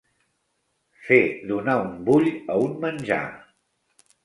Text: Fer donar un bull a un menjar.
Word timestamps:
Fer 1.09 1.19
donar 1.51 1.77
un 1.83 1.93
bull 2.09 2.31
a 2.55 2.59
un 2.65 2.75
menjar. 2.87 3.23